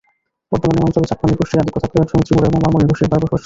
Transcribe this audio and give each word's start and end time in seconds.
বর্তমানে 0.51 0.79
এ 0.81 0.85
অঞ্চলে 0.87 1.09
চাকমা 1.11 1.27
নৃ-গোষ্ঠীর 1.27 1.61
আধিক্য 1.63 1.77
থাকলেও 1.83 2.03
একসময়ে 2.03 2.25
ত্রিপুরা 2.27 2.47
এবং 2.49 2.59
মারমা 2.63 2.77
নৃ-গোষ্ঠীর 2.79 3.09
বসবাস 3.11 3.29
ছিল। 3.31 3.39